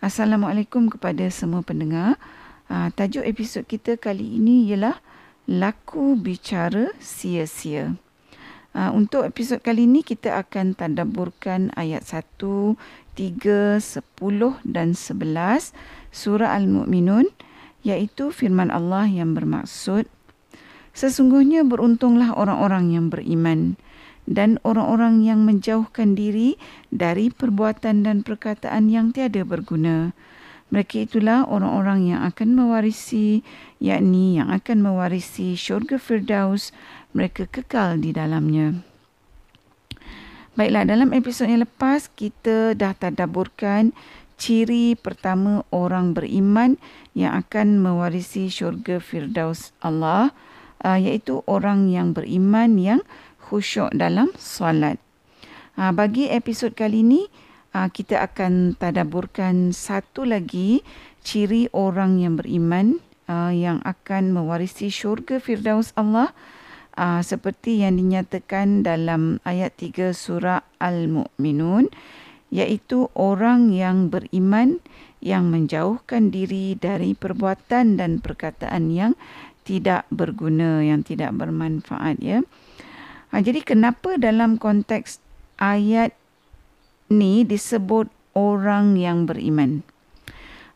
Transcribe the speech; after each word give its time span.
Assalamualaikum 0.00 0.88
kepada 0.88 1.28
semua 1.28 1.60
pendengar. 1.60 2.16
Uh, 2.72 2.88
tajuk 2.96 3.20
episod 3.20 3.68
kita 3.68 4.00
kali 4.00 4.40
ini 4.40 4.64
ialah 4.72 4.96
Laku 5.44 6.16
Bicara 6.16 6.88
Sia-Sia. 6.96 8.00
Uh, 8.72 8.90
untuk 8.96 9.28
episod 9.28 9.60
kali 9.60 9.84
ini 9.84 10.00
kita 10.00 10.40
akan 10.40 10.72
tadaburkan 10.72 11.68
ayat 11.76 12.00
1, 12.08 12.80
3, 13.12 13.76
10 13.76 14.00
dan 14.64 14.96
11 14.96 15.76
surah 16.08 16.56
Al-Mu'minun 16.56 17.28
iaitu 17.84 18.32
firman 18.32 18.72
Allah 18.72 19.04
yang 19.04 19.36
bermaksud 19.36 20.08
Sesungguhnya 20.96 21.62
beruntunglah 21.62 22.34
orang-orang 22.34 22.96
yang 22.96 23.12
beriman 23.12 23.76
dan 24.30 24.62
orang-orang 24.62 25.26
yang 25.26 25.42
menjauhkan 25.42 26.14
diri 26.14 26.54
dari 26.94 27.34
perbuatan 27.34 28.06
dan 28.06 28.22
perkataan 28.22 28.86
yang 28.86 29.10
tiada 29.10 29.42
berguna. 29.42 30.14
Mereka 30.70 31.10
itulah 31.10 31.42
orang-orang 31.50 32.14
yang 32.14 32.22
akan 32.22 32.54
mewarisi, 32.54 33.42
yakni 33.82 34.38
yang 34.38 34.54
akan 34.54 34.86
mewarisi 34.86 35.58
syurga 35.58 35.98
Firdaus, 35.98 36.70
mereka 37.10 37.50
kekal 37.50 37.98
di 37.98 38.14
dalamnya. 38.14 38.86
Baiklah, 40.54 40.86
dalam 40.86 41.10
episod 41.10 41.50
yang 41.50 41.66
lepas, 41.66 42.06
kita 42.14 42.78
dah 42.78 42.94
tadaburkan 42.94 43.90
ciri 44.38 44.94
pertama 44.94 45.66
orang 45.74 46.14
beriman 46.14 46.78
yang 47.18 47.34
akan 47.34 47.82
mewarisi 47.82 48.46
syurga 48.46 49.02
Firdaus 49.02 49.74
Allah, 49.82 50.30
uh, 50.86 50.98
iaitu 51.02 51.42
orang 51.50 51.90
yang 51.90 52.14
beriman 52.14 52.78
yang 52.78 53.00
khusyuk 53.50 53.90
dalam 53.90 54.30
solat. 54.38 55.02
Uh, 55.74 55.90
bagi 55.90 56.30
episod 56.30 56.70
kali 56.78 57.02
ini, 57.02 57.26
uh, 57.74 57.90
kita 57.90 58.22
akan 58.22 58.78
tadaburkan 58.78 59.74
satu 59.74 60.22
lagi 60.22 60.86
ciri 61.26 61.66
orang 61.74 62.22
yang 62.22 62.38
beriman 62.38 63.02
uh, 63.26 63.50
yang 63.50 63.82
akan 63.82 64.30
mewarisi 64.30 64.88
syurga 64.88 65.42
Firdaus 65.42 65.90
Allah 65.98 66.30
uh, 66.94 67.20
seperti 67.22 67.82
yang 67.82 67.98
dinyatakan 67.98 68.86
dalam 68.86 69.38
ayat 69.46 69.74
3 69.78 70.14
surah 70.14 70.62
Al-Mu'minun 70.78 71.90
iaitu 72.50 73.06
orang 73.14 73.70
yang 73.70 74.10
beriman 74.10 74.82
yang 75.22 75.52
menjauhkan 75.52 76.32
diri 76.32 76.74
dari 76.74 77.14
perbuatan 77.14 78.00
dan 78.00 78.18
perkataan 78.18 78.90
yang 78.90 79.12
tidak 79.62 80.08
berguna 80.10 80.82
yang 80.82 81.04
tidak 81.04 81.30
bermanfaat 81.36 82.18
ya. 82.18 82.40
Ha, 83.30 83.38
jadi 83.38 83.62
kenapa 83.62 84.18
dalam 84.18 84.58
konteks 84.58 85.22
ayat 85.62 86.14
ni 87.10 87.46
disebut 87.46 88.10
orang 88.34 88.98
yang 88.98 89.26
beriman. 89.26 89.86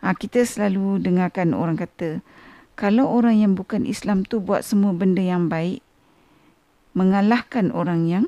Ha, 0.02 0.14
kita 0.14 0.46
selalu 0.46 1.02
dengarkan 1.02 1.50
orang 1.50 1.74
kata, 1.74 2.22
kalau 2.74 3.10
orang 3.10 3.38
yang 3.38 3.52
bukan 3.54 3.86
Islam 3.86 4.26
tu 4.26 4.42
buat 4.42 4.66
semua 4.66 4.94
benda 4.94 5.22
yang 5.22 5.50
baik, 5.50 5.82
mengalahkan 6.94 7.74
orang 7.74 8.06
yang 8.06 8.24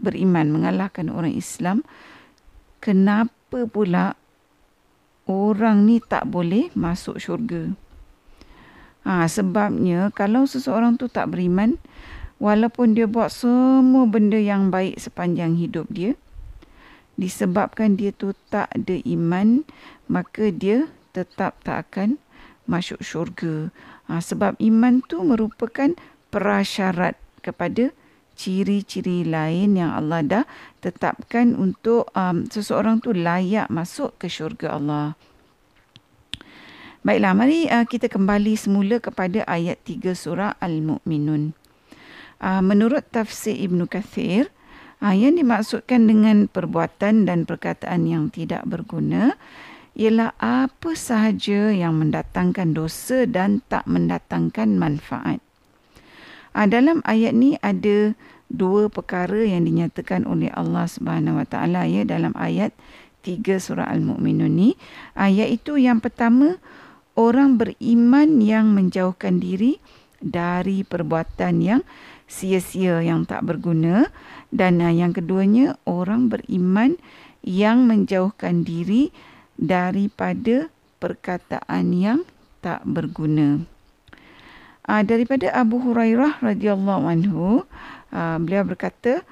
beriman, 0.00 0.52
mengalahkan 0.52 1.08
orang 1.12 1.32
Islam, 1.32 1.84
kenapa 2.80 3.68
pula 3.68 4.16
orang 5.28 5.84
ni 5.84 6.00
tak 6.00 6.28
boleh 6.28 6.72
masuk 6.72 7.20
syurga? 7.20 7.72
Ha, 9.06 9.26
sebabnya 9.30 10.10
kalau 10.12 10.44
seseorang 10.44 10.98
tu 10.98 11.08
tak 11.08 11.30
beriman, 11.30 11.78
walaupun 12.38 12.96
dia 12.96 13.08
buat 13.08 13.32
semua 13.32 14.04
benda 14.08 14.36
yang 14.36 14.68
baik 14.68 15.00
sepanjang 15.00 15.56
hidup 15.56 15.88
dia, 15.88 16.14
disebabkan 17.16 17.96
dia 17.96 18.12
tu 18.12 18.36
tak 18.52 18.68
ada 18.76 19.00
iman 19.08 19.64
maka 20.06 20.52
dia 20.52 20.92
tetap 21.16 21.56
tak 21.64 21.88
akan 21.88 22.20
masuk 22.68 23.00
syurga 23.00 23.72
ha, 24.04 24.20
sebab 24.20 24.58
iman 24.60 25.00
tu 25.08 25.24
merupakan 25.24 25.96
prasyarat 26.28 27.16
kepada 27.40 27.94
ciri-ciri 28.36 29.24
lain 29.24 29.80
yang 29.80 29.96
Allah 29.96 30.20
dah 30.20 30.44
tetapkan 30.84 31.56
untuk 31.56 32.12
um, 32.12 32.44
seseorang 32.52 33.00
tu 33.00 33.16
layak 33.16 33.72
masuk 33.72 34.12
ke 34.20 34.28
syurga 34.28 34.76
Allah. 34.76 35.16
Baiklah, 37.00 37.32
mari 37.32 37.64
uh, 37.70 37.86
kita 37.88 38.12
kembali 38.12 38.58
semula 38.58 39.00
kepada 39.00 39.40
ayat 39.48 39.80
3 39.88 40.12
surah 40.12 40.52
Al-Mu'minun. 40.60 41.56
Uh, 42.36 42.60
menurut 42.60 43.04
tafsir 43.08 43.56
Ibn 43.56 43.88
Kathir, 43.88 44.52
Ha, 44.96 45.12
yang 45.12 45.36
dimaksudkan 45.36 46.08
dengan 46.08 46.48
perbuatan 46.48 47.28
dan 47.28 47.44
perkataan 47.44 48.08
yang 48.08 48.32
tidak 48.32 48.64
berguna 48.64 49.36
ialah 49.92 50.32
apa 50.40 50.96
sahaja 50.96 51.68
yang 51.68 52.00
mendatangkan 52.00 52.72
dosa 52.72 53.28
dan 53.28 53.60
tak 53.68 53.84
mendatangkan 53.84 54.80
manfaat. 54.80 55.44
Ha, 56.56 56.64
dalam 56.64 57.04
ayat 57.04 57.36
ni 57.36 57.60
ada 57.60 58.16
dua 58.48 58.88
perkara 58.88 59.44
yang 59.44 59.68
dinyatakan 59.68 60.24
oleh 60.24 60.48
Allah 60.56 60.88
Subhanahu 60.88 61.44
Wa 61.44 61.46
Taala 61.48 61.84
ya 61.84 62.08
dalam 62.08 62.32
ayat 62.32 62.72
3 63.20 63.42
surah 63.58 63.92
Al-Mu'minun 63.92 64.52
ni 64.56 64.80
ha, 65.12 65.28
iaitu 65.28 65.76
yang 65.76 66.00
pertama 66.00 66.56
orang 67.20 67.60
beriman 67.60 68.40
yang 68.40 68.72
menjauhkan 68.72 69.44
diri 69.44 69.76
dari 70.24 70.88
perbuatan 70.88 71.60
yang 71.60 71.82
sia-sia 72.26 73.02
yang 73.02 73.24
tak 73.24 73.46
berguna 73.46 74.10
dan 74.50 74.82
uh, 74.82 74.90
yang 74.90 75.14
keduanya 75.14 75.78
orang 75.86 76.28
beriman 76.30 76.98
yang 77.46 77.86
menjauhkan 77.86 78.66
diri 78.66 79.14
daripada 79.56 80.68
perkataan 80.98 81.94
yang 81.94 82.20
tak 82.60 82.82
berguna. 82.82 83.62
Uh, 84.86 85.02
daripada 85.02 85.50
Abu 85.54 85.82
Hurairah 85.82 86.42
radhiyallahu 86.42 87.04
anhu 87.06 87.66
uh, 88.10 88.36
beliau 88.42 88.66
berkata 88.66 89.22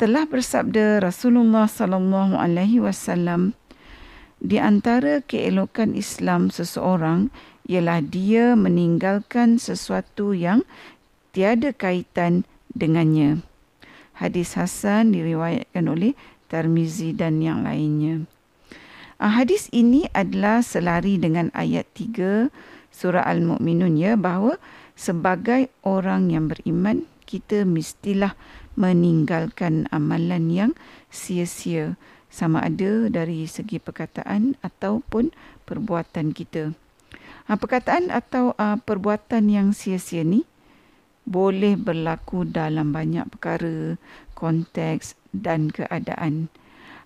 telah 0.00 0.24
bersabda 0.24 1.04
Rasulullah 1.04 1.68
sallallahu 1.68 2.36
alaihi 2.36 2.80
wasallam 2.80 3.52
di 4.40 4.56
antara 4.56 5.20
keelokan 5.20 5.92
Islam 5.92 6.48
seseorang 6.48 7.28
ialah 7.68 8.00
dia 8.00 8.56
meninggalkan 8.56 9.60
sesuatu 9.60 10.32
yang 10.32 10.64
tiada 11.30 11.74
kaitan 11.74 12.46
dengannya. 12.74 13.42
Hadis 14.14 14.54
Hasan 14.54 15.16
diriwayatkan 15.16 15.86
oleh 15.88 16.12
Tarmizi 16.50 17.16
dan 17.16 17.40
yang 17.40 17.64
lainnya. 17.64 18.26
Ah, 19.20 19.32
hadis 19.36 19.68
ini 19.70 20.08
adalah 20.16 20.64
selari 20.64 21.20
dengan 21.20 21.52
ayat 21.52 21.84
3 21.92 22.48
surah 22.88 23.24
Al-Mu'minun 23.24 23.96
ya 23.96 24.16
bahawa 24.16 24.56
sebagai 24.96 25.68
orang 25.84 26.32
yang 26.32 26.48
beriman 26.48 27.06
kita 27.24 27.62
mestilah 27.62 28.34
meninggalkan 28.74 29.86
amalan 29.94 30.50
yang 30.50 30.72
sia-sia 31.12 32.00
sama 32.30 32.64
ada 32.64 33.10
dari 33.12 33.44
segi 33.44 33.76
perkataan 33.76 34.56
ataupun 34.62 35.34
perbuatan 35.66 36.32
kita. 36.32 36.72
Ha, 37.50 37.58
perkataan 37.58 38.14
atau 38.14 38.54
uh, 38.56 38.78
perbuatan 38.78 39.50
yang 39.50 39.74
sia-sia 39.74 40.22
ni 40.22 40.46
boleh 41.30 41.78
berlaku 41.78 42.42
dalam 42.42 42.90
banyak 42.90 43.30
perkara, 43.30 43.94
konteks 44.34 45.14
dan 45.30 45.70
keadaan. 45.70 46.50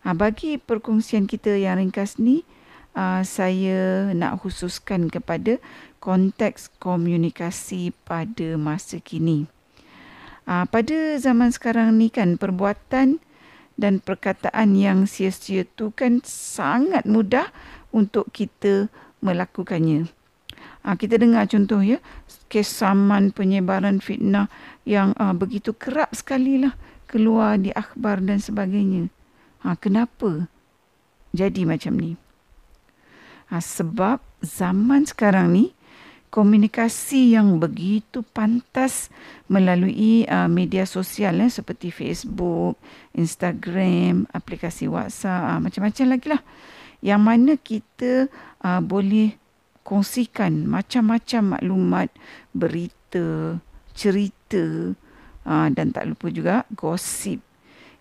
Ha, 0.09 0.17
bagi 0.17 0.57
perkongsian 0.57 1.29
kita 1.29 1.53
yang 1.61 1.77
ringkas 1.77 2.17
ni, 2.17 2.49
uh, 2.97 3.21
saya 3.21 4.09
nak 4.17 4.41
khususkan 4.41 5.13
kepada 5.13 5.61
konteks 6.01 6.73
komunikasi 6.81 7.93
pada 8.09 8.57
masa 8.57 8.97
kini. 9.01 9.45
Uh, 10.49 10.65
pada 10.69 11.21
zaman 11.21 11.53
sekarang 11.53 11.97
ni 11.97 12.09
kan 12.09 12.37
perbuatan 12.37 13.21
dan 13.75 13.95
perkataan 14.01 14.77
yang 14.79 15.05
sia-sia 15.05 15.67
tu 15.67 15.91
kan 15.93 16.23
sangat 16.25 17.05
mudah 17.05 17.51
untuk 17.91 18.31
kita 18.31 18.89
melakukannya. 19.25 20.07
Ha, 20.85 21.01
kita 21.01 21.17
dengar 21.17 21.49
contoh 21.49 21.81
ya, 21.81 21.97
kesaman 22.53 23.33
penyebaran 23.33 24.05
fitnah 24.05 24.53
yang 24.85 25.17
uh, 25.17 25.33
begitu 25.33 25.73
kerap 25.73 26.13
sekali 26.13 26.61
lah 26.61 26.77
keluar 27.09 27.57
di 27.57 27.73
akhbar 27.73 28.21
dan 28.21 28.37
sebagainya. 28.37 29.09
Ha, 29.65 29.81
kenapa 29.81 30.45
jadi 31.33 31.65
macam 31.65 31.97
ni? 31.97 32.21
Ha, 33.49 33.65
sebab 33.65 34.21
zaman 34.45 35.09
sekarang 35.09 35.57
ni, 35.57 35.73
komunikasi 36.35 37.39
yang 37.39 37.63
begitu 37.63 38.27
pantas 38.35 39.07
melalui 39.47 40.27
uh, 40.27 40.51
media 40.51 40.83
sosial 40.83 41.39
eh, 41.39 41.47
seperti 41.47 41.95
Facebook, 41.95 42.75
Instagram, 43.15 44.27
aplikasi 44.35 44.91
WhatsApp, 44.91 45.47
uh, 45.47 45.59
macam-macam 45.63 46.07
lagi 46.11 46.27
lah. 46.35 46.43
Yang 46.99 47.23
mana 47.23 47.53
kita 47.55 48.13
uh, 48.67 48.83
boleh 48.83 49.39
kongsikan 49.85 50.65
macam-macam 50.67 51.61
maklumat, 51.61 52.09
berita, 52.57 53.61
cerita 53.93 54.97
uh, 55.47 55.69
dan 55.71 55.93
tak 55.93 56.09
lupa 56.11 56.27
juga 56.33 56.65
gosip 56.73 57.45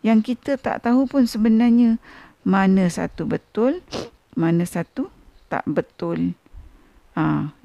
yang 0.03 0.19
kita 0.19 0.59
tak 0.59 0.83
tahu 0.83 1.07
pun 1.07 1.23
sebenarnya 1.23 1.95
mana 2.43 2.91
satu 2.91 3.23
betul, 3.23 3.79
mana 4.35 4.67
satu 4.67 5.07
tak 5.47 5.63
betul. 5.63 6.35
Ha, 7.15 7.55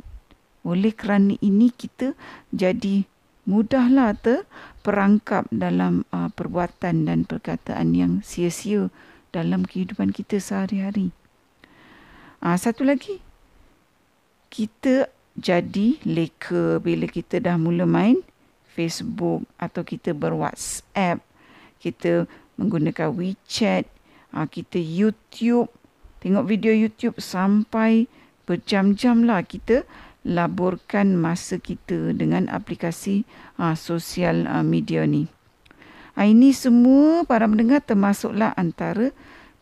oleh 0.62 0.94
kerana 0.94 1.34
ini 1.42 1.74
kita 1.74 2.14
jadi 2.54 3.02
mudahlah 3.42 4.14
terperangkap 4.14 5.50
dalam 5.50 6.06
uh, 6.14 6.30
perbuatan 6.30 7.10
dan 7.10 7.26
perkataan 7.26 7.98
yang 7.98 8.12
sia-sia 8.22 8.86
dalam 9.34 9.66
kehidupan 9.66 10.14
kita 10.14 10.38
sehari-hari. 10.38 11.10
Uh, 12.38 12.54
satu 12.54 12.86
lagi, 12.86 13.18
kita 14.48 15.08
jadi 15.38 15.96
leka 16.02 16.82
bila 16.82 17.06
kita 17.06 17.38
dah 17.38 17.54
mula 17.54 17.86
main 17.86 18.18
Facebook 18.78 19.46
atau 19.58 19.82
kita 19.82 20.14
berWhatsApp, 20.14 21.22
kita 21.78 22.26
menggunakan 22.58 23.10
WeChat, 23.14 23.86
uh, 24.34 24.46
kita 24.46 24.78
YouTube, 24.78 25.70
tengok 26.22 26.46
video 26.46 26.74
YouTube 26.74 27.18
sampai 27.22 28.10
berjam-jam 28.46 29.26
lah 29.26 29.42
kita 29.42 29.86
laburkan 30.26 31.14
masa 31.14 31.62
kita 31.62 32.14
dengan 32.14 32.50
aplikasi 32.50 33.22
uh, 33.62 33.78
sosial 33.78 34.46
uh, 34.50 34.66
media 34.66 35.06
ni. 35.06 35.30
Ini 36.18 36.50
semua 36.50 37.22
para 37.22 37.46
pendengar 37.46 37.78
termasuklah 37.78 38.50
antara 38.58 39.14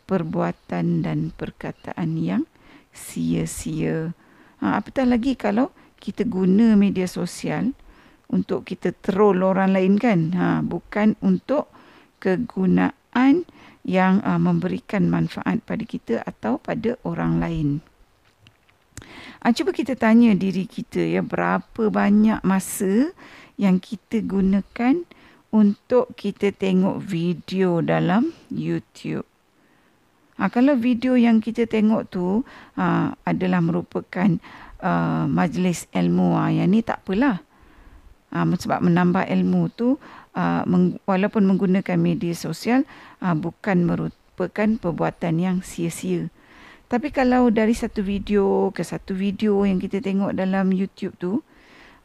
perbuatan 0.09 1.05
dan 1.05 1.29
perkataan 1.37 2.17
yang 2.17 2.49
sia-sia. 2.89 4.17
Uh, 4.61 4.77
apatah 4.77 5.05
lagi 5.05 5.37
kalau 5.37 5.69
kita 5.97 6.25
guna 6.25 6.77
media 6.77 7.09
sosial 7.09 7.73
untuk 8.29 8.67
kita 8.67 8.91
troll 8.91 9.43
orang 9.43 9.73
lain 9.73 9.95
kan. 9.95 10.19
Ha, 10.35 10.45
bukan 10.61 11.15
untuk 11.23 11.71
kegunaan 12.19 13.47
yang 13.87 14.19
uh, 14.25 14.39
memberikan 14.39 15.07
manfaat 15.07 15.63
pada 15.63 15.83
kita 15.87 16.21
atau 16.27 16.59
pada 16.59 16.99
orang 17.07 17.39
lain. 17.39 17.69
Ha, 19.45 19.53
cuba 19.53 19.71
kita 19.71 19.93
tanya 19.95 20.33
diri 20.33 20.65
kita 20.65 20.99
ya 20.99 21.21
berapa 21.21 21.87
banyak 21.87 22.41
masa 22.41 23.13
yang 23.55 23.79
kita 23.79 24.25
gunakan 24.25 25.05
untuk 25.53 26.11
kita 26.19 26.51
tengok 26.51 26.99
video 26.99 27.79
dalam 27.79 28.35
YouTube. 28.51 29.36
Ha, 30.37 30.53
kalau 30.53 30.77
video 30.77 31.17
yang 31.17 31.41
kita 31.41 31.65
tengok 31.65 32.13
tu 32.13 32.45
ha, 32.77 33.17
adalah 33.25 33.57
merupakan 33.57 34.37
uh, 34.85 35.25
majlis 35.25 35.89
ilmu, 35.89 36.37
ha, 36.37 36.53
yang 36.53 36.69
ni 36.69 36.85
tak 36.85 37.01
apalah. 37.01 37.41
Ha, 38.29 38.45
sebab 38.45 38.85
menambah 38.85 39.25
ilmu 39.25 39.61
tu 39.73 39.97
uh, 40.37 40.61
meng, 40.69 41.01
walaupun 41.09 41.41
menggunakan 41.41 41.97
media 41.97 42.37
sosial 42.37 42.85
uh, 43.25 43.33
bukan 43.33 43.89
merupakan 43.89 44.69
perbuatan 44.77 45.41
yang 45.41 45.57
sia-sia. 45.65 46.29
Tapi 46.87 47.11
kalau 47.11 47.49
dari 47.49 47.73
satu 47.73 47.99
video 48.05 48.69
ke 48.71 48.85
satu 48.85 49.17
video 49.17 49.65
yang 49.65 49.81
kita 49.81 49.99
tengok 49.99 50.37
dalam 50.37 50.69
YouTube 50.71 51.17
tu 51.19 51.41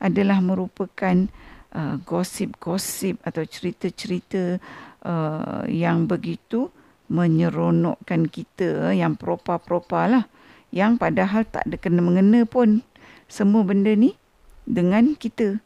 adalah 0.02 0.40
merupakan 0.42 1.28
uh, 1.76 2.00
gosip-gosip 2.02 3.20
atau 3.22 3.44
cerita-cerita 3.44 4.58
uh, 5.04 5.62
yang 5.68 6.08
begitu 6.08 6.72
menyeronokkan 7.12 8.32
kita 8.32 8.96
yang 8.96 9.20
propa-propa 9.20 10.08
lah 10.08 10.24
yang 10.72 10.96
padahal 10.96 11.44
tak 11.44 11.68
ada 11.68 11.76
kena-mengena 11.76 12.48
pun 12.48 12.80
semua 13.28 13.60
benda 13.60 13.92
ni 13.92 14.16
dengan 14.64 15.12
kita. 15.12 15.60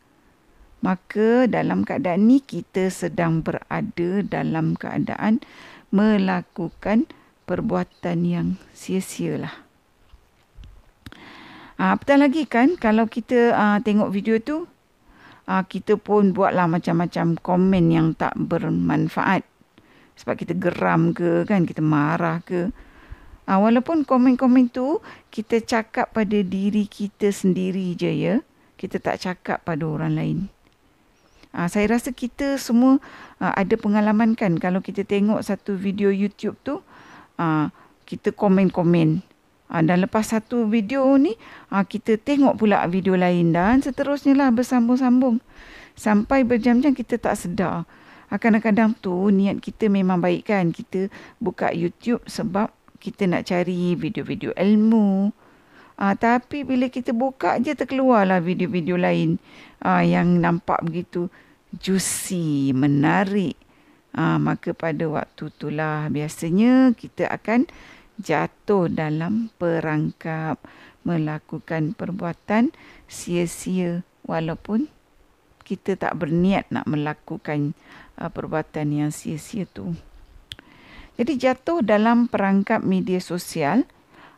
Maka 0.82 1.46
dalam 1.46 1.86
keadaan 1.86 2.26
ni 2.26 2.42
kita 2.42 2.90
sedang 2.90 3.40
berada 3.40 4.22
dalam 4.26 4.74
keadaan 4.74 5.40
melakukan 5.94 7.06
perbuatan 7.46 8.18
yang 8.26 8.48
sia-sia 8.74 9.38
lah. 9.38 9.54
Uh, 11.78 11.94
betul 11.94 12.18
lagi 12.18 12.48
kan 12.48 12.74
kalau 12.80 13.06
kita 13.06 13.52
uh, 13.52 13.78
tengok 13.84 14.08
video 14.10 14.40
tu 14.40 14.64
uh, 15.46 15.62
kita 15.64 16.00
pun 16.00 16.34
buatlah 16.34 16.66
macam-macam 16.66 17.38
komen 17.38 17.84
yang 17.94 18.08
tak 18.18 18.34
bermanfaat. 18.34 19.46
Sebab 20.16 20.34
kita 20.34 20.56
geram 20.56 21.12
ke 21.12 21.44
kan 21.44 21.68
kita 21.68 21.84
marah 21.84 22.40
ke. 22.40 22.72
Uh, 23.46 23.62
walaupun 23.62 24.02
komen-komen 24.02 24.74
tu 24.74 24.98
kita 25.30 25.62
cakap 25.62 26.10
pada 26.10 26.42
diri 26.42 26.88
kita 26.88 27.30
sendiri 27.30 27.94
je 27.94 28.10
ya. 28.10 28.34
Kita 28.76 29.00
tak 29.00 29.22
cakap 29.22 29.62
pada 29.64 29.86
orang 29.86 30.12
lain. 30.16 30.38
Uh, 31.56 31.68
saya 31.70 31.88
rasa 31.88 32.12
kita 32.12 32.60
semua 32.60 33.00
uh, 33.40 33.52
ada 33.56 33.78
pengalaman 33.80 34.36
kan 34.36 34.60
kalau 34.60 34.84
kita 34.84 35.08
tengok 35.08 35.40
satu 35.40 35.72
video 35.72 36.12
YouTube 36.12 36.58
tu 36.60 36.84
uh, 37.40 37.72
kita 38.04 38.32
komen-komen. 38.32 39.20
Uh, 39.66 39.82
dan 39.82 39.98
lepas 40.06 40.30
satu 40.30 40.70
video 40.70 41.02
ni, 41.18 41.34
uh, 41.74 41.82
kita 41.82 42.14
tengok 42.22 42.62
pula 42.62 42.86
video 42.86 43.18
lain 43.18 43.50
dan 43.50 43.82
seterusnya 43.82 44.38
lah 44.38 44.48
bersambung-sambung. 44.54 45.42
Sampai 45.98 46.46
berjam-jam 46.46 46.94
kita 46.94 47.18
tak 47.18 47.34
sedar. 47.34 47.82
Uh, 48.30 48.38
kadang-kadang 48.38 48.96
tu 48.98 49.12
niat 49.30 49.62
kita 49.62 49.86
memang 49.86 50.18
baik 50.18 50.50
kan. 50.50 50.70
Kita 50.74 51.10
buka 51.38 51.70
YouTube 51.70 52.22
sebab 52.26 52.72
kita 52.98 53.28
nak 53.30 53.46
cari 53.46 53.94
video-video 53.94 54.54
ilmu. 54.56 55.30
Uh, 55.96 56.14
tapi 56.18 56.66
bila 56.66 56.92
kita 56.92 57.16
buka 57.16 57.56
je 57.56 57.72
terkeluarlah 57.72 58.44
video-video 58.44 59.00
lain 59.00 59.40
uh, 59.80 60.04
yang 60.04 60.42
nampak 60.42 60.82
begitu 60.84 61.32
juicy, 61.76 62.72
menarik. 62.76 63.56
Ha, 64.16 64.40
maka 64.40 64.72
pada 64.72 65.04
waktu 65.12 65.52
itulah 65.52 66.08
biasanya 66.08 66.96
kita 66.96 67.28
akan 67.28 67.68
jatuh 68.16 68.88
dalam 68.88 69.52
perangkap 69.60 70.56
melakukan 71.04 71.92
perbuatan 71.92 72.72
sia-sia 73.04 74.08
walaupun 74.24 74.88
kita 75.66 75.98
tak 75.98 76.14
berniat 76.14 76.70
nak 76.70 76.86
melakukan 76.86 77.74
uh, 78.22 78.30
perbuatan 78.30 78.86
yang 78.94 79.10
sia-sia 79.10 79.66
tu. 79.66 79.98
Jadi 81.18 81.34
jatuh 81.34 81.82
dalam 81.82 82.30
perangkap 82.30 82.86
media 82.86 83.18
sosial 83.18 83.82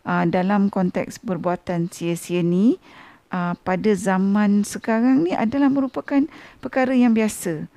uh, 0.09 0.25
dalam 0.25 0.73
konteks 0.73 1.21
perbuatan 1.21 1.93
sia-sia 1.93 2.41
ni 2.41 2.81
uh, 3.29 3.53
pada 3.61 3.93
zaman 3.93 4.65
sekarang 4.65 5.29
ni 5.29 5.37
adalah 5.37 5.69
merupakan 5.69 6.25
perkara 6.65 6.97
yang 6.97 7.13
biasa. 7.13 7.69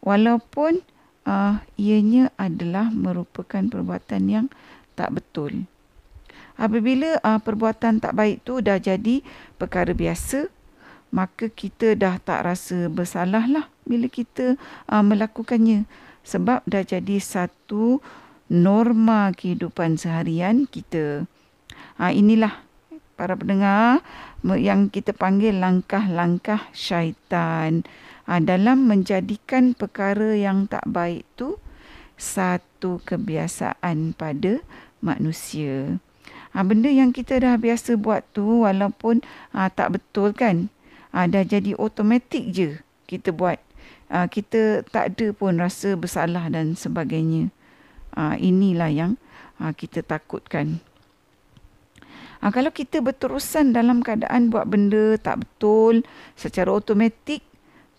Walaupun 0.00 0.80
uh, 1.26 1.58
ianya 1.74 2.30
adalah 2.38 2.88
merupakan 2.94 3.66
perbuatan 3.66 4.22
yang 4.30 4.46
tak 4.94 5.18
betul. 5.18 5.66
Apabila 6.60 7.16
uh, 7.24 7.40
perbuatan 7.40 8.04
tak 8.04 8.12
baik 8.12 8.44
tu 8.44 8.60
dah 8.60 8.76
jadi 8.76 9.24
perkara 9.56 9.96
biasa, 9.96 10.52
maka 11.10 11.50
kita 11.50 11.98
dah 11.98 12.18
tak 12.22 12.46
rasa 12.46 12.86
bersalah 12.90 13.46
lah 13.46 13.66
bila 13.86 14.06
kita 14.06 14.58
uh, 14.90 15.02
melakukannya. 15.02 15.86
Sebab 16.22 16.62
dah 16.66 16.82
jadi 16.86 17.18
satu 17.18 17.98
norma 18.50 19.34
kehidupan 19.34 19.98
seharian 19.98 20.66
kita. 20.70 21.26
Uh, 21.98 22.12
inilah 22.14 22.62
para 23.20 23.36
pendengar 23.36 24.00
yang 24.56 24.88
kita 24.88 25.12
panggil 25.12 25.60
langkah-langkah 25.60 26.72
syaitan 26.72 27.84
ha, 28.24 28.40
dalam 28.40 28.88
menjadikan 28.88 29.76
perkara 29.76 30.32
yang 30.32 30.64
tak 30.64 30.88
baik 30.88 31.28
tu 31.36 31.60
satu 32.16 33.04
kebiasaan 33.04 34.16
pada 34.16 34.64
manusia. 35.04 36.00
Ha, 36.56 36.64
benda 36.64 36.88
yang 36.88 37.12
kita 37.12 37.44
dah 37.44 37.60
biasa 37.60 38.00
buat 38.00 38.24
tu 38.32 38.64
walaupun 38.64 39.20
ha, 39.52 39.68
tak 39.68 40.00
betul 40.00 40.32
kan, 40.32 40.72
ha, 41.14 41.26
dah 41.26 41.44
jadi 41.46 41.74
automatik 41.76 42.50
je 42.50 42.78
kita 43.06 43.34
buat. 43.34 43.58
Ha, 44.10 44.26
kita 44.26 44.82
tak 44.90 45.14
ada 45.14 45.26
pun 45.34 45.58
rasa 45.58 45.94
bersalah 45.94 46.50
dan 46.50 46.74
sebagainya. 46.74 47.50
Ha, 48.14 48.38
inilah 48.38 48.90
yang 48.90 49.12
ha, 49.62 49.70
kita 49.74 50.02
takutkan. 50.02 50.82
Ha, 52.40 52.50
kalau 52.50 52.72
kita 52.72 53.04
berterusan 53.04 53.76
dalam 53.76 54.02
keadaan 54.02 54.48
buat 54.48 54.66
benda 54.66 55.14
tak 55.20 55.46
betul 55.46 56.02
secara 56.34 56.72
automatik, 56.72 57.44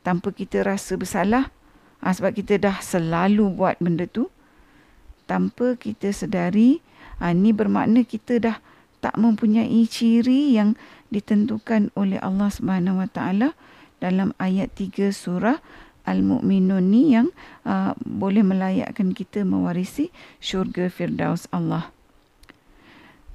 tanpa 0.01 0.33
kita 0.33 0.65
rasa 0.65 0.97
bersalah 0.97 1.53
ha, 2.01 2.09
sebab 2.11 2.33
kita 2.33 2.57
dah 2.57 2.81
selalu 2.81 3.53
buat 3.53 3.77
benda 3.77 4.09
tu 4.09 4.27
tanpa 5.29 5.77
kita 5.77 6.09
sedari 6.11 6.81
ha, 7.21 7.31
ni 7.31 7.53
bermakna 7.53 8.01
kita 8.03 8.41
dah 8.41 8.57
tak 9.01 9.17
mempunyai 9.17 9.83
ciri 9.89 10.53
yang 10.55 10.77
ditentukan 11.09 11.89
oleh 11.97 12.21
Allah 12.21 12.47
Subhanahu 12.53 13.01
Wa 13.03 13.09
Taala 13.09 13.49
dalam 13.99 14.31
ayat 14.37 14.71
3 14.77 15.11
surah 15.11 15.57
Al-Mu'minun 16.01 16.81
ni 16.89 17.13
yang 17.13 17.29
uh, 17.65 17.93
boleh 18.01 18.41
melayakkan 18.41 19.13
kita 19.13 19.45
mewarisi 19.45 20.09
syurga 20.41 20.89
Firdaus 20.89 21.45
Allah. 21.53 21.93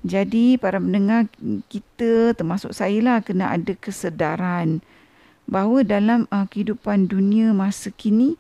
Jadi 0.07 0.59
para 0.59 0.79
pendengar 0.79 1.27
kita 1.67 2.35
termasuk 2.35 2.71
saya 2.75 2.99
lah 3.03 3.19
kena 3.23 3.51
ada 3.51 3.75
kesedaran 3.75 4.83
bahawa 5.47 5.83
dalam 5.87 6.31
uh, 6.31 6.47
kehidupan 6.47 7.07
dunia 7.11 7.55
masa 7.55 7.91
kini 7.95 8.35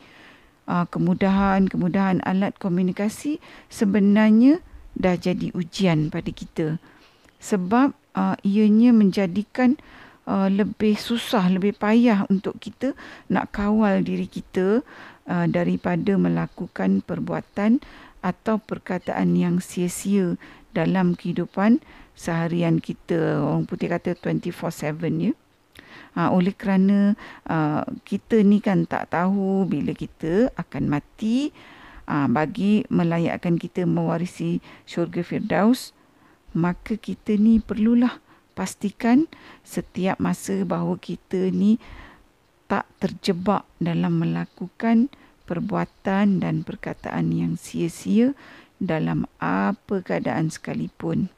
uh, 0.66 0.86
kemudahan-kemudahan 0.90 2.22
alat 2.26 2.54
komunikasi 2.58 3.38
sebenarnya 3.70 4.62
dah 4.98 5.14
jadi 5.14 5.54
ujian 5.54 6.10
pada 6.10 6.30
kita 6.30 6.66
sebab 7.38 7.92
uh, 8.16 8.36
ianya 8.42 8.90
menjadikan 8.90 9.76
uh, 10.26 10.50
lebih 10.50 10.98
susah, 10.98 11.46
lebih 11.48 11.76
payah 11.76 12.26
untuk 12.28 12.58
kita 12.58 12.92
nak 13.30 13.54
kawal 13.54 14.02
diri 14.02 14.26
kita 14.26 14.82
uh, 15.30 15.46
daripada 15.46 16.18
melakukan 16.18 17.00
perbuatan 17.04 17.80
atau 18.24 18.58
perkataan 18.58 19.38
yang 19.38 19.62
sia-sia 19.62 20.34
dalam 20.74 21.14
kehidupan 21.14 21.78
seharian 22.18 22.82
kita. 22.82 23.38
Orang 23.38 23.70
putih 23.70 23.92
kata 23.92 24.18
24/7 24.18 25.30
ya. 25.30 25.32
Ha, 26.16 26.32
oleh 26.32 26.56
kerana 26.56 27.12
uh, 27.44 27.84
kita 28.08 28.40
ni 28.40 28.64
kan 28.64 28.88
tak 28.88 29.12
tahu 29.12 29.68
bila 29.68 29.92
kita 29.92 30.48
akan 30.56 30.88
mati 30.88 31.52
uh, 32.08 32.24
bagi 32.24 32.88
melayakkan 32.88 33.60
kita 33.60 33.84
mewarisi 33.84 34.64
syurga 34.88 35.20
Firdaus 35.20 35.92
maka 36.56 36.96
kita 36.96 37.36
ni 37.36 37.60
perlulah 37.60 38.18
pastikan 38.56 39.28
setiap 39.60 40.16
masa 40.16 40.64
bahawa 40.64 40.96
kita 40.96 41.52
ni 41.52 41.76
tak 42.66 42.88
terjebak 42.98 43.68
dalam 43.78 44.24
melakukan 44.24 45.12
perbuatan 45.46 46.42
dan 46.42 46.66
perkataan 46.66 47.30
yang 47.30 47.54
sia-sia 47.54 48.34
dalam 48.82 49.28
apa 49.38 50.02
keadaan 50.02 50.50
sekalipun. 50.50 51.30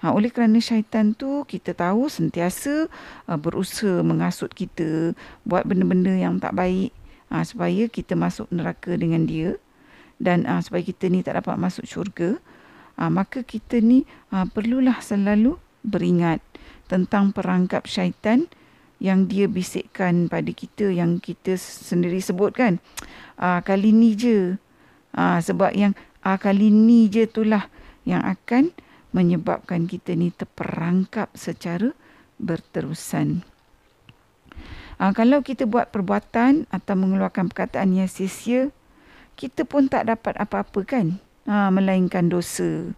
Ha, 0.00 0.16
oleh 0.16 0.32
kerana 0.32 0.58
syaitan 0.64 1.12
tu 1.12 1.44
kita 1.44 1.76
tahu 1.76 2.08
sentiasa 2.08 2.88
uh, 3.28 3.38
berusaha 3.38 4.00
mengasut 4.00 4.48
kita 4.52 5.12
buat 5.44 5.68
benda-benda 5.68 6.16
yang 6.16 6.40
tak 6.40 6.56
baik 6.56 6.90
uh, 7.28 7.44
supaya 7.44 7.84
kita 7.84 8.16
masuk 8.16 8.48
neraka 8.48 8.96
dengan 8.96 9.28
dia 9.28 9.60
dan 10.16 10.48
uh, 10.48 10.60
supaya 10.64 10.80
kita 10.80 11.12
ni 11.12 11.20
tak 11.20 11.36
dapat 11.40 11.56
masuk 11.60 11.84
syurga. 11.84 12.40
Uh, 13.00 13.08
maka 13.08 13.40
kita 13.40 13.80
ni 13.80 14.04
uh, 14.28 14.44
perlulah 14.44 15.00
selalu 15.00 15.56
beringat 15.80 16.44
tentang 16.84 17.32
perangkap 17.32 17.88
syaitan 17.88 18.44
yang 19.00 19.24
dia 19.24 19.48
bisikkan 19.48 20.28
pada 20.28 20.52
kita 20.52 20.92
yang 20.92 21.16
kita 21.16 21.56
sendiri 21.56 22.20
sebut 22.20 22.52
kan. 22.52 22.76
Uh, 23.40 23.64
kali 23.64 23.96
ni 23.96 24.12
je. 24.12 24.60
Uh, 25.16 25.40
sebab 25.40 25.72
yang 25.72 25.96
uh, 26.20 26.36
kali 26.36 26.68
ni 26.68 27.08
je 27.08 27.24
itulah 27.24 27.72
yang 28.04 28.20
akan 28.20 28.76
menyebabkan 29.16 29.88
kita 29.88 30.14
ni 30.14 30.30
terperangkap 30.30 31.32
secara 31.34 31.96
berterusan. 32.38 33.42
Ha, 35.00 35.16
kalau 35.16 35.40
kita 35.40 35.64
buat 35.64 35.88
perbuatan 35.88 36.68
atau 36.68 36.94
mengeluarkan 36.94 37.48
perkataan 37.48 37.96
yang 37.96 38.04
sia-sia, 38.04 38.68
kita 39.32 39.64
pun 39.64 39.88
tak 39.88 40.12
dapat 40.12 40.36
apa-apa 40.36 40.80
kan? 40.84 41.16
Ha, 41.48 41.72
melainkan 41.72 42.28
dosa. 42.28 42.92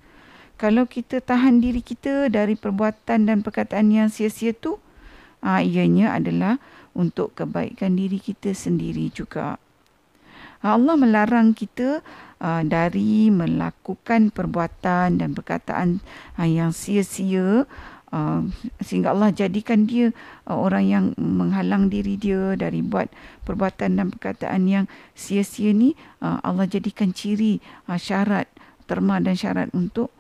Kalau 0.58 0.86
kita 0.86 1.18
tahan 1.22 1.62
diri 1.62 1.82
kita 1.82 2.30
dari 2.30 2.54
perbuatan 2.54 3.26
dan 3.26 3.42
perkataan 3.42 3.90
yang 3.90 4.08
sia-sia 4.10 4.54
tu, 4.54 4.78
ha, 5.42 5.62
ianya 5.62 6.14
adalah 6.14 6.62
untuk 6.94 7.34
kebaikan 7.34 7.98
diri 7.98 8.22
kita 8.22 8.54
sendiri 8.54 9.10
juga. 9.10 9.58
Ha, 10.62 10.78
Allah 10.78 10.94
melarang 10.94 11.58
kita 11.58 12.02
uh, 12.38 12.62
dari 12.62 13.30
melakukan 13.34 14.30
perbuatan 14.30 15.18
dan 15.18 15.30
perkataan 15.34 15.98
uh, 16.38 16.46
yang 16.46 16.70
sia-sia 16.70 17.66
uh, 18.12 18.46
sehingga 18.78 19.10
Allah 19.16 19.34
jadikan 19.34 19.88
dia 19.88 20.14
uh, 20.46 20.56
orang 20.56 20.84
yang 20.86 21.04
menghalang 21.18 21.90
diri 21.90 22.14
dia 22.14 22.54
dari 22.54 22.84
buat 22.84 23.10
perbuatan 23.48 23.98
dan 23.98 24.06
perkataan 24.12 24.68
yang 24.68 24.84
sia-sia 25.16 25.74
ni 25.74 25.98
uh, 26.22 26.38
Allah 26.44 26.68
jadikan 26.68 27.10
ciri 27.10 27.58
uh, 27.90 27.98
syarat 27.98 28.46
terma 28.86 29.18
dan 29.18 29.34
syarat 29.34 29.72
untuk 29.74 30.12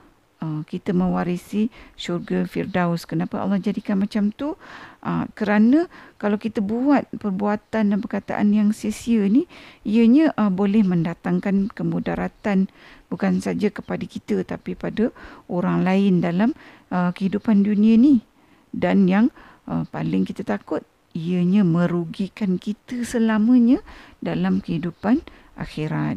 uh, 0.42 0.60
kita 0.66 0.90
mewarisi 0.90 1.70
syurga 1.94 2.42
Firdaus. 2.44 3.06
Kenapa 3.06 3.38
Allah 3.38 3.62
jadikan 3.62 4.02
macam 4.02 4.34
tu? 4.34 4.58
Uh, 5.02 5.30
kerana 5.38 5.86
kalau 6.18 6.36
kita 6.36 6.58
buat 6.58 7.06
perbuatan 7.14 7.94
dan 7.94 7.98
perkataan 8.02 8.50
yang 8.50 8.74
sia-sia 8.74 9.30
ni, 9.30 9.46
ianya 9.86 10.34
uh, 10.34 10.50
boleh 10.50 10.82
mendatangkan 10.82 11.70
kemudaratan 11.70 12.66
bukan 13.06 13.38
saja 13.38 13.70
kepada 13.70 14.02
kita 14.02 14.42
tapi 14.42 14.74
pada 14.74 15.14
orang 15.46 15.86
lain 15.86 16.18
dalam 16.18 16.50
uh, 16.90 17.14
kehidupan 17.14 17.62
dunia 17.62 17.94
ni. 17.94 18.26
Dan 18.74 19.06
yang 19.06 19.30
uh, 19.70 19.86
paling 19.94 20.26
kita 20.26 20.42
takut, 20.42 20.82
ianya 21.12 21.62
merugikan 21.62 22.56
kita 22.56 23.04
selamanya 23.04 23.84
dalam 24.24 24.64
kehidupan 24.64 25.20
akhirat. 25.60 26.16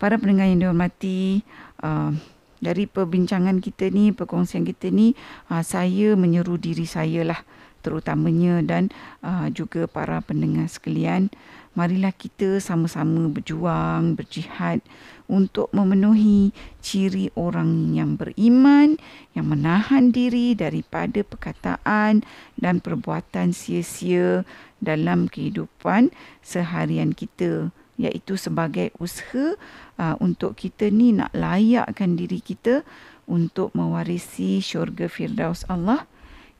Para 0.00 0.16
pendengar 0.16 0.48
yang 0.48 0.64
dihormati, 0.64 1.44
uh, 1.80 2.12
dari 2.60 2.84
perbincangan 2.84 3.64
kita 3.64 3.88
ni, 3.88 4.12
perkongsian 4.12 4.68
kita 4.68 4.92
ni, 4.92 5.16
uh, 5.48 5.64
saya 5.64 6.12
menyeru 6.14 6.60
diri 6.60 6.84
saya 6.84 7.24
lah 7.24 7.40
terutamanya 7.80 8.60
dan 8.60 8.92
uh, 9.24 9.48
juga 9.48 9.88
para 9.88 10.20
pendengar 10.20 10.68
sekalian. 10.68 11.32
Marilah 11.72 12.12
kita 12.12 12.58
sama-sama 12.58 13.30
berjuang, 13.30 14.18
berjihad 14.18 14.84
untuk 15.30 15.70
memenuhi 15.70 16.50
ciri 16.82 17.30
orang 17.38 17.94
yang 17.94 18.18
beriman, 18.18 18.98
yang 19.32 19.46
menahan 19.48 20.10
diri 20.10 20.58
daripada 20.58 21.22
perkataan 21.22 22.26
dan 22.58 22.82
perbuatan 22.82 23.54
sia-sia 23.54 24.42
dalam 24.82 25.30
kehidupan 25.30 26.10
seharian 26.42 27.14
kita 27.14 27.70
iaitu 28.00 28.40
sebagai 28.40 28.90
usaha 28.96 29.54
uh, 30.00 30.16
untuk 30.24 30.56
kita 30.56 30.88
ni 30.88 31.12
nak 31.12 31.30
layakkan 31.36 32.16
diri 32.16 32.40
kita 32.40 32.80
untuk 33.28 33.70
mewarisi 33.76 34.58
syurga 34.64 35.06
Firdaus 35.06 35.68
Allah 35.68 36.08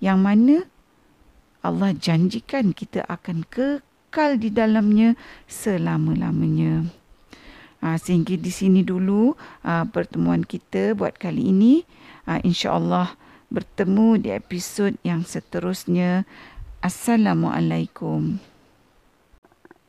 yang 0.04 0.20
mana 0.20 0.68
Allah 1.60 1.92
janjikan 1.92 2.72
kita 2.72 3.04
akan 3.04 3.44
kekal 3.48 4.40
di 4.40 4.48
dalamnya 4.48 5.16
selama-lamanya. 5.44 6.88
Uh, 7.80 7.96
sehingga 7.96 8.36
di 8.36 8.52
sini 8.52 8.84
dulu 8.84 9.32
uh, 9.64 9.84
pertemuan 9.88 10.44
kita 10.44 10.92
buat 10.92 11.16
kali 11.16 11.48
ini. 11.52 11.84
Uh, 12.28 12.40
InsyaAllah 12.44 13.16
bertemu 13.48 14.20
di 14.20 14.28
episod 14.32 14.92
yang 15.04 15.24
seterusnya. 15.24 16.24
Assalamualaikum. 16.80 18.40